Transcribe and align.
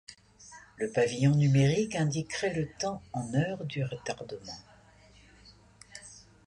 Le 0.77 0.89
pavillon 0.91 1.35
numérique 1.35 1.95
indiquerait 1.95 2.55
le 2.55 2.67
temps 2.79 3.03
en 3.13 3.35
heure 3.35 3.63
du 3.65 3.83
retardement. 3.83 4.57